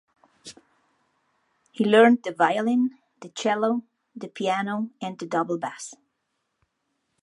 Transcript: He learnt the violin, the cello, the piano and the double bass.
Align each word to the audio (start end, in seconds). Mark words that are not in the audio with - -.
He 1.71 1.85
learnt 1.85 2.23
the 2.23 2.31
violin, 2.31 2.97
the 3.19 3.29
cello, 3.29 3.83
the 4.15 4.29
piano 4.29 4.89
and 4.99 5.19
the 5.19 5.27
double 5.27 5.59
bass. 5.59 5.93